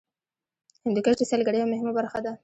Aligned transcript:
هندوکش 0.85 1.15
د 1.17 1.23
سیلګرۍ 1.31 1.57
یوه 1.59 1.71
مهمه 1.73 1.91
برخه 1.99 2.19
ده. 2.25 2.31